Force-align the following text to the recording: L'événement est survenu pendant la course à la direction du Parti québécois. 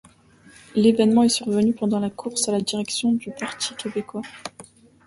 L'événement 0.73 1.21
est 1.21 1.29
survenu 1.29 1.75
pendant 1.75 1.99
la 1.99 2.09
course 2.09 2.49
à 2.49 2.51
la 2.51 2.61
direction 2.61 3.11
du 3.11 3.29
Parti 3.33 3.75
québécois. 3.75 4.23